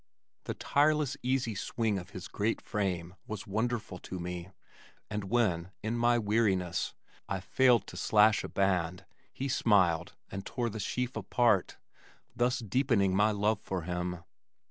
The 0.45 0.55
tireless 0.55 1.15
easy 1.21 1.53
swing 1.53 1.99
of 1.99 2.09
his 2.09 2.27
great 2.27 2.59
frame 2.59 3.13
was 3.27 3.45
wonderful 3.45 3.99
to 3.99 4.19
me 4.19 4.49
and 5.11 5.25
when, 5.25 5.69
in 5.83 5.95
my 5.95 6.17
weariness, 6.17 6.95
I 7.29 7.39
failed 7.39 7.85
to 7.85 7.97
slash 7.97 8.43
a 8.43 8.49
band 8.49 9.05
he 9.31 9.47
smiled 9.47 10.15
and 10.31 10.43
tore 10.43 10.71
the 10.71 10.79
sheaf 10.79 11.15
apart 11.15 11.77
thus 12.35 12.57
deepening 12.57 13.15
my 13.15 13.29
love 13.29 13.61
for 13.61 13.83
him. 13.83 14.23